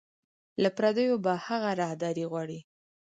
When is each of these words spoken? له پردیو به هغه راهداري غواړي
له 0.61 0.69
پردیو 0.77 1.15
به 1.25 1.33
هغه 1.47 1.71
راهداري 1.81 2.25
غواړي 2.31 2.59